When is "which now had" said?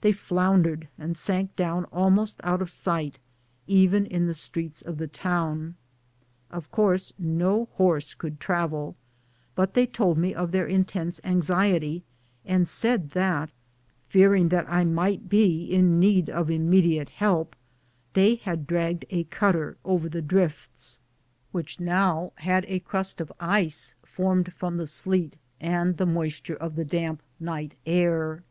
21.52-22.64